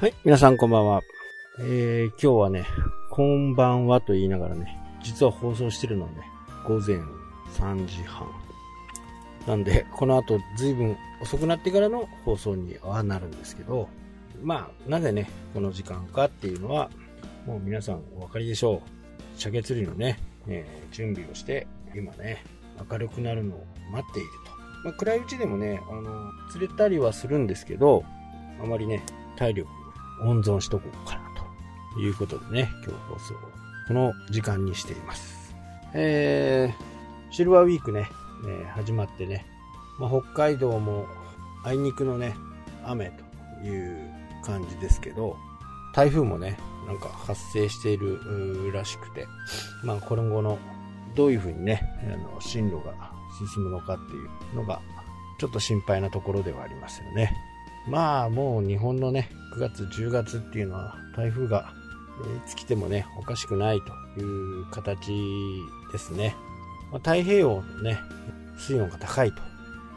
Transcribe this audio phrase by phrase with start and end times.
[0.00, 1.02] はい、皆さんこんばんは。
[1.58, 2.64] えー、今日はね、
[3.10, 6.22] こんばんはと言いながらね、実は放送してるのはね、
[6.66, 6.96] 午前
[7.58, 8.26] 3時半。
[9.46, 13.90] なんで、この後随分遅くなってからの放送にはなるんですけど、
[14.42, 16.88] まあ、なぜね、この時間かっていうのは、
[17.44, 19.38] もう皆さんお分かりでしょう。
[19.38, 22.42] 鮭釣りのね、えー、準備をして、今ね、
[22.90, 24.52] 明るくなるのを待っていると。
[24.82, 28.02] まあ、暗いうちでもね、あの、釣れたりはするんですけど、
[28.62, 29.02] あまりね、
[29.36, 29.79] 体力
[30.22, 31.22] 温存しとこうかな
[31.94, 33.34] ということでね、今日放送
[33.88, 35.54] この時間にしています。
[35.94, 38.08] えー、シルバーウィークね、
[38.44, 39.44] えー、始まってね、
[39.98, 41.06] まあ、北海道も
[41.64, 42.36] あいにくのね、
[42.84, 43.96] 雨という
[44.44, 45.36] 感じですけど、
[45.92, 49.26] 台風もね、なんか発生しているらしくて、
[49.82, 50.58] まあ、今後の
[51.16, 53.12] どういうふうにね、あの進路が
[53.52, 54.80] 進むのかっていうのが、
[55.38, 57.32] ちょっと心配なところではありますよね。
[57.88, 61.72] まあ、もう日本のね、9月、10月っていうのは台風が
[62.44, 63.80] いつ来てもね、おかしくない
[64.16, 65.12] という形
[65.92, 66.36] ですね。
[66.92, 67.98] まあ、太平洋のね、
[68.58, 69.42] 水温が高いと。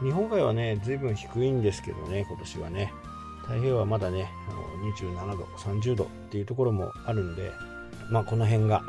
[0.02, 2.92] 日本海はね、随分低いんですけどね、今年はね。
[3.42, 7.52] 太平洋はまだね、あの27度、30度っていうところもあるんで、
[8.10, 8.82] まあこの辺が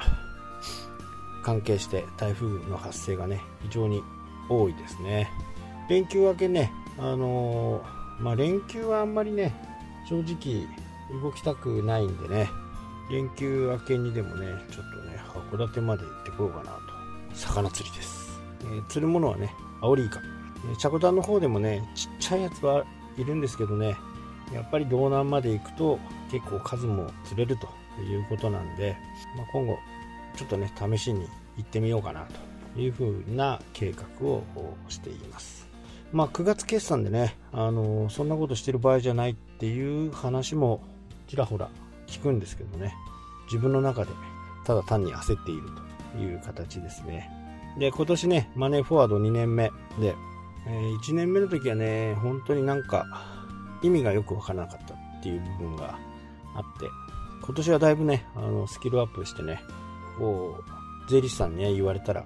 [1.43, 4.02] 関係して台風の発生がね、非常に
[4.49, 5.30] 多いですね。
[5.89, 9.53] 連休明けね、あのー、まあ連休はあんまりね、
[10.09, 10.67] 正直
[11.22, 12.50] 動きたくないんでね、
[13.09, 15.17] 連休明けにでもね、ちょっとね、
[15.52, 16.80] 函館まで行ってこようかなと。
[17.34, 18.39] 魚釣りです。
[18.61, 20.20] えー、釣るものはね、アオリイカ。
[20.78, 22.86] チャコタンの方でもね、ちっちゃいやつは
[23.17, 23.95] いるんですけどね、
[24.53, 26.00] やっぱり道南まで行くと
[26.31, 27.67] 結構数も釣れると
[28.02, 28.95] いうことなんで、
[29.36, 29.78] まあ、今後
[30.36, 32.26] ちょっとね試しに行ってみようかな
[32.73, 34.44] というふうな計画を
[34.89, 35.67] しています
[36.11, 40.82] まあ9月決算でねあのそんなことしてる場合じゃないっていう話も
[41.27, 41.70] ちらほら
[42.08, 42.93] 聞くんですけどね
[43.45, 44.11] 自分の中で
[44.66, 45.64] ただ単に焦っている
[46.14, 47.30] という形ですね
[47.77, 50.16] で今年ねマネーフォワード2年目で、
[50.67, 53.05] えー、1年目の時はね本当になんか
[53.82, 55.98] 意味がよくわからなかったっていう部分が
[56.55, 56.87] あって、
[57.43, 59.61] 今年はだいぶね、あの、スキルアップしてね、
[60.17, 60.58] こ
[61.08, 62.26] う、税理士さんに、ね、言われたら、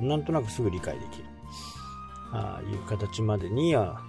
[0.00, 1.24] なんとなくすぐ理解できる。
[2.32, 4.00] ああいう形までには、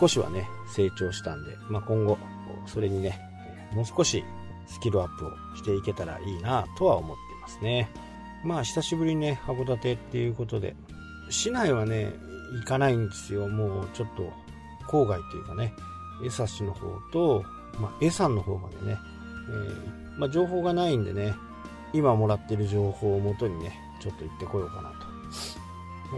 [0.00, 2.18] 少しはね、成長したんで、まあ、今後、
[2.66, 3.20] それにね、
[3.72, 4.24] もう少し
[4.66, 7.88] スキルアップをしていけたらいいなとは思っていますね。
[8.44, 10.74] まあ、久しぶりにね、函館っていうことで、
[11.30, 12.12] 市内はね、
[12.60, 13.48] 行かないんですよ。
[13.48, 14.32] もうちょっと、
[14.88, 15.72] 郊外というかね、
[16.24, 17.44] 江差の方と、
[17.78, 18.98] まあ、江山の方までね、
[19.48, 21.34] えー、まあ、情報がないんでね、
[21.92, 25.05] 今もらってる情報をもとにね、ちょっと行ってこようかなと。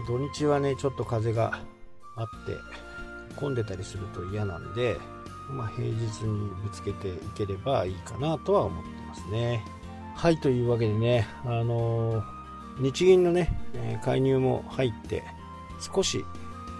[0.07, 1.59] 土日はね、ちょっと風が
[2.15, 2.57] あって、
[3.35, 4.97] 混んでたりすると嫌なんで、
[5.49, 9.63] まあ、平日にぶつけていければいいかなとは思ってますね。
[10.15, 12.23] はい、というわけでね、あのー、
[12.79, 13.49] 日銀のね、
[14.03, 15.23] 介入も入って、
[15.79, 16.23] 少し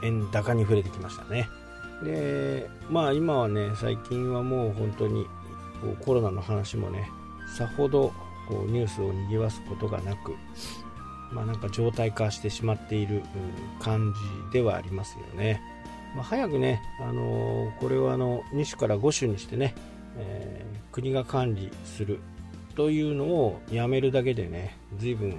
[0.04, 1.50] 円高に触れてきましたね。
[2.04, 5.26] でまあ今はね最近はもう本当に
[6.04, 7.10] コロナの話もね
[7.58, 8.14] さほど
[8.48, 10.36] こうニュースを賑わすことがなく
[11.32, 13.24] まあなんか状態化してしまっている
[13.80, 14.14] 感
[14.52, 15.62] じではありますよね、
[16.16, 19.76] まあ、早くね、あのー、これをあの2種から5種にしてね、
[20.18, 22.20] えー、国が管理する
[22.76, 25.38] というのをやめるだけでね随分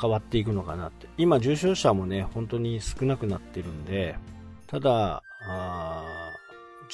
[0.00, 4.16] 変わっていくのかなって今重症者もね本当に少なくなってるんで
[4.66, 5.22] ただ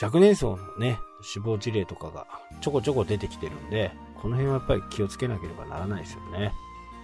[0.00, 2.26] 若年層のね、死亡事例とかが
[2.60, 6.52] ちょこちょこ出てきてるんで、この辺はやっぱり気をつけなければならないですよね。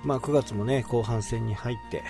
[0.05, 2.03] まあ9月もね、後半戦に入って、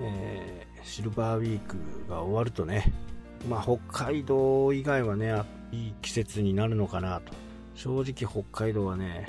[0.00, 1.76] えー、シルバーウィーク
[2.08, 2.92] が終わるとね、
[3.48, 7.32] まあ北海道以外はね、いい季節になるのかなと。
[7.74, 9.26] 正直北海道はね、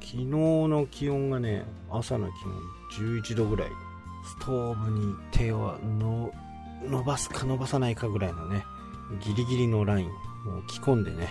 [0.00, 3.68] 昨日の気温がね、朝の気温11度ぐらい。
[4.26, 6.32] ストーブに手をの
[6.84, 8.64] 伸ばすか伸ばさないかぐらいのね、
[9.20, 11.28] ギリギリのラインを着込んでね、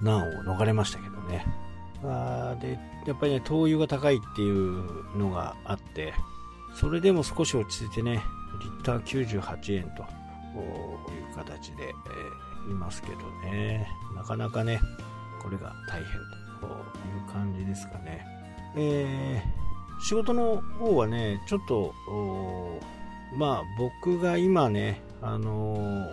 [0.00, 1.44] 難を逃れましたけどね。
[2.04, 6.14] あで、やっぱりね、灯油が高いっていうのがあって、
[6.74, 8.22] それでも少し落ち着いてね、
[8.60, 13.18] リッター98円という形で、えー、いますけど
[13.50, 14.80] ね、なかなかね、
[15.42, 16.12] これが大変
[16.60, 16.70] とい
[17.28, 18.24] う感じですかね。
[18.76, 21.94] えー、仕事の方はね、ちょっと、
[23.36, 26.04] まあ僕が今ね、あのー、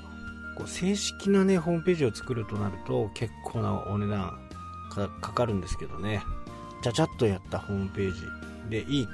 [0.58, 4.45] こう正式なね、ホームページを作るとなると結構なお値段
[4.90, 6.24] かかるんですけどね、
[6.82, 8.22] ちゃちゃっとやったホームページ
[8.70, 9.14] でいいと。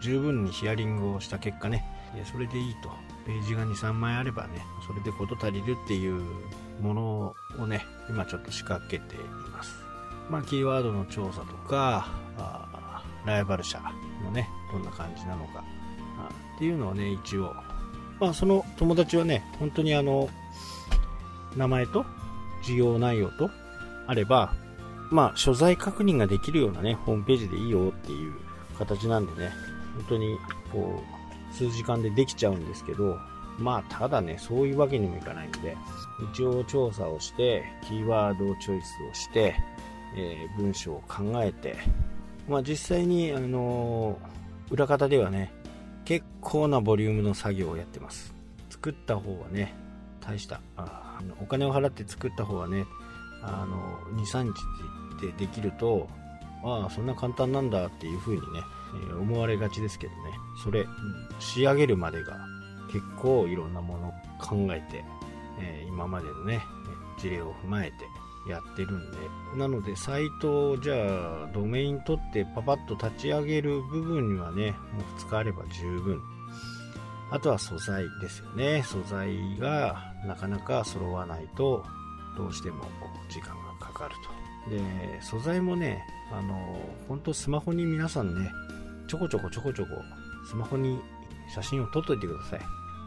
[0.00, 1.84] 十分にヒアリングをした結果ね、
[2.30, 2.90] それでいいと。
[3.24, 6.20] ページが2、3枚あればね、それで事足りるっていう
[6.80, 9.18] ものをね、今ちょっと仕掛けてい
[9.52, 9.76] ます。
[10.28, 13.80] まあ、キーワードの調査とか、あライバル社
[14.24, 15.64] のね、どんな感じなのか、
[16.18, 17.54] あっていうのをね、一応、
[18.18, 20.28] まあ、その友達はね、本当にあの、
[21.56, 22.04] 名前と、
[22.64, 23.50] 事業内容と、
[24.06, 24.54] あれば、
[25.12, 28.32] まあ、所在確認ができるようなね、ホームページでいいよっていう
[28.78, 29.52] 形なんでね、
[29.94, 30.38] 本当に、
[30.72, 31.02] こ
[31.52, 33.18] う、数時間でできちゃうんですけど、
[33.58, 35.76] まあ、ただね、そういうわけにもいかないんで、
[36.32, 39.54] 一応調査をして、キーワードをチョイスをして、
[40.16, 41.76] えー、文章を考えて、
[42.48, 45.52] まあ、実際に、あのー、裏方ではね、
[46.06, 48.34] 結構なボリュームの作業をやってます。
[48.70, 49.74] 作った方はね、
[50.20, 52.86] 大した、あお金を払って作った方はね、
[53.42, 54.52] あの、2、3日
[55.22, 56.08] でできると、
[56.64, 58.46] ああ、そんな簡単なんだっていう風にね、
[59.08, 60.18] えー、思われがちですけどね、
[60.62, 60.84] それ、
[61.38, 62.38] 仕上げるまでが
[62.92, 65.04] 結構いろんなものを考えて、
[65.60, 66.60] えー、今までのね、
[67.18, 69.18] 事例を踏まえてやってるんで、
[69.56, 76.20] なのでサイトをじゃあドメイン取ってパパッと立ち上げる部分にはね、もう2日あれば十分。
[77.30, 78.82] あとは素材ですよね。
[78.82, 81.84] 素材がなかなか揃わないと、
[82.36, 82.84] どうしても
[83.30, 83.61] 時間が
[83.92, 84.70] かかると。
[84.70, 88.50] で、素材もね、あの、本当スマホに皆さんね、
[89.08, 89.90] ちょこちょこちょこちょこ、
[90.48, 91.00] スマホに
[91.52, 92.60] 写真を撮っといてください。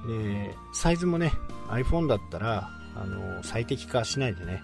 [0.08, 1.32] で、サイズもね、
[1.70, 4.62] iPhone だったら、あの、最適化しないでね、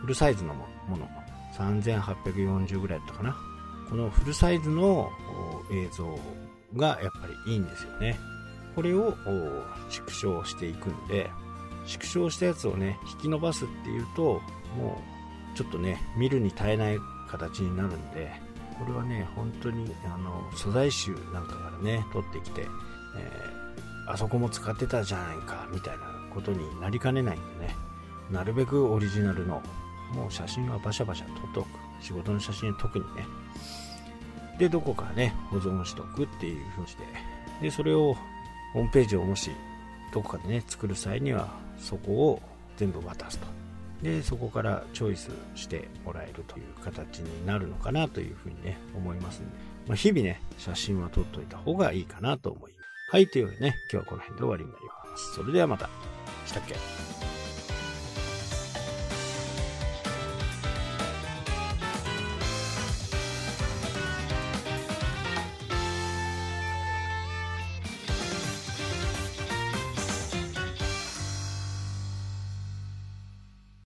[0.00, 0.66] フルサイズのも
[0.96, 1.08] の、
[1.56, 3.36] 3840ぐらいだったかな。
[3.88, 5.10] このフルサイズの
[5.70, 6.18] 映像
[6.76, 8.18] がやっぱりいいんですよね。
[8.74, 9.16] これを
[9.88, 11.30] 縮小していくんで、
[11.86, 14.40] 縮小したやつをね、引き伸ばすっていうと、
[14.76, 15.13] もう、
[15.54, 16.98] ちょっとね、見るに耐えない
[17.28, 18.30] 形になるんで、
[18.78, 27.76] これはね、本当に、あの、素材集なんかからね、取ってきて、えー、あそこも使ってたじゃないか、みたいなことになりかねないんでね、
[28.30, 29.62] なるべくオリジナルの、
[30.12, 31.68] もう写真はバシャバシャ撮っておく。
[32.00, 33.26] 仕事の写真は特にね。
[34.58, 37.02] で、どこかね、保存しておくっていう風にして、
[37.62, 38.14] で、それを、
[38.72, 39.50] ホームページをもし、
[40.12, 41.48] どこかでね、作る際には、
[41.78, 42.42] そこを
[42.76, 43.63] 全部渡すと。
[44.02, 49.50] で、そこからチョイスしてもらえるという形になるのかなというふうにね、思いますんで、
[49.88, 52.84] まあ、日々ね、写真は撮っといた方がいいかなと思います。
[53.10, 55.34] はい、というわけでね、今日はこの辺で終わりになります。
[55.34, 55.88] それではまた。
[56.46, 56.74] したっけ？